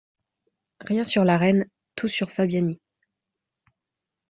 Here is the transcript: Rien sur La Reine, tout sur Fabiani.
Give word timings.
Rien 0.79 1.03
sur 1.03 1.23
La 1.23 1.37
Reine, 1.37 1.69
tout 1.95 2.07
sur 2.07 2.31
Fabiani. 2.31 2.79